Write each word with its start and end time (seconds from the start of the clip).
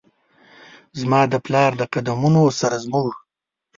زما 0.99 1.21
د 1.31 1.35
پلار 1.45 1.71
د 1.79 1.81
قد 1.93 2.07
مونو 2.21 2.43
سره 2.59 2.75
زموږ، 2.85 3.09